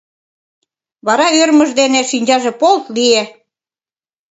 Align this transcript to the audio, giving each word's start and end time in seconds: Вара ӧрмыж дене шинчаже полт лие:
Вара 1.05 1.27
ӧрмыж 1.41 1.69
дене 1.79 2.01
шинчаже 2.09 2.51
полт 2.61 2.83
лие: 2.95 3.23